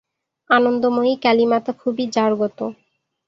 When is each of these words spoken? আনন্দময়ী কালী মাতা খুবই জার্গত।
আনন্দময়ী 0.49 1.13
কালী 1.23 1.45
মাতা 1.45 1.71
খুবই 1.81 2.05
জার্গত। 2.15 2.59